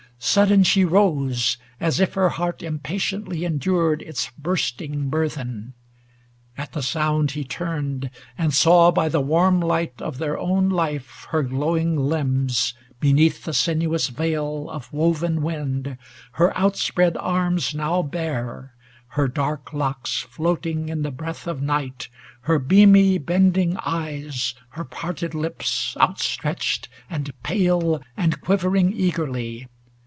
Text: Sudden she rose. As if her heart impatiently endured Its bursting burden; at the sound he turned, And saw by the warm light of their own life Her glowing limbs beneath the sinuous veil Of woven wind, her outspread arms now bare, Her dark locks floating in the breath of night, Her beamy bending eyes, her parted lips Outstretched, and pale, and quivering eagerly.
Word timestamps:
Sudden 0.23 0.61
she 0.61 0.85
rose. 0.85 1.57
As 1.79 1.99
if 1.99 2.13
her 2.13 2.29
heart 2.29 2.61
impatiently 2.61 3.43
endured 3.43 4.03
Its 4.03 4.29
bursting 4.37 5.09
burden; 5.09 5.73
at 6.55 6.73
the 6.73 6.83
sound 6.83 7.31
he 7.31 7.43
turned, 7.43 8.11
And 8.37 8.53
saw 8.53 8.91
by 8.91 9.09
the 9.09 9.19
warm 9.19 9.59
light 9.59 9.99
of 9.99 10.19
their 10.19 10.37
own 10.37 10.69
life 10.69 11.25
Her 11.31 11.41
glowing 11.41 11.97
limbs 11.97 12.75
beneath 12.99 13.45
the 13.45 13.51
sinuous 13.53 14.09
veil 14.09 14.69
Of 14.69 14.93
woven 14.93 15.41
wind, 15.41 15.97
her 16.33 16.55
outspread 16.55 17.17
arms 17.17 17.73
now 17.73 18.03
bare, 18.03 18.75
Her 19.07 19.27
dark 19.27 19.73
locks 19.73 20.19
floating 20.19 20.87
in 20.89 21.01
the 21.01 21.09
breath 21.09 21.47
of 21.47 21.63
night, 21.63 22.09
Her 22.41 22.59
beamy 22.59 23.17
bending 23.17 23.75
eyes, 23.77 24.53
her 24.69 24.85
parted 24.85 25.33
lips 25.33 25.97
Outstretched, 25.99 26.89
and 27.09 27.31
pale, 27.41 28.03
and 28.15 28.39
quivering 28.39 28.93
eagerly. 28.93 29.67